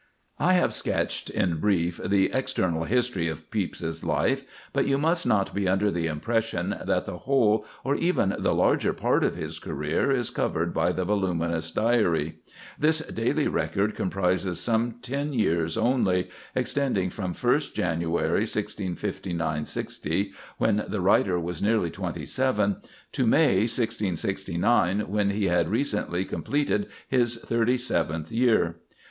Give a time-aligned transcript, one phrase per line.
[0.39, 4.41] I have sketched in brief the external history of Pepys's life,
[4.73, 8.93] but you must not be under the impression that the whole, or even the larger
[8.93, 12.39] part of his career, is covered by the voluminous Diary.
[12.79, 20.83] This daily record comprises some ten years only, extending from 1st January, 1659 60, when
[20.87, 22.77] the writer was nearly twenty seven,
[23.11, 28.77] to May, 1669, when he had recently completed his thirty seventh year.